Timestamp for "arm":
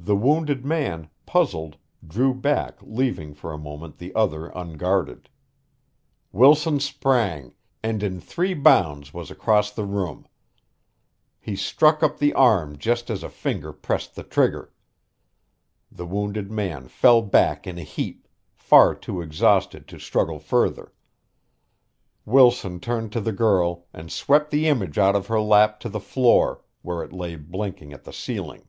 12.32-12.78